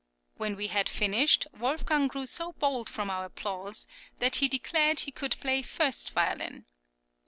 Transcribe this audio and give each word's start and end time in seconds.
When 0.35 0.55
we 0.55 0.65
had 0.65 0.89
finished, 0.89 1.45
Wolfgang 1.55 2.07
grew 2.07 2.25
so 2.25 2.53
bold 2.53 2.89
from 2.89 3.11
our 3.11 3.25
applause 3.25 3.85
that 4.17 4.37
he 4.37 4.47
declared 4.47 5.01
he 5.01 5.11
could 5.11 5.39
play 5.39 5.61
first 5.61 6.09
violin. 6.13 6.65